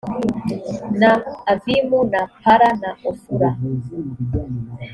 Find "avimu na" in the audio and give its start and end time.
1.51-2.21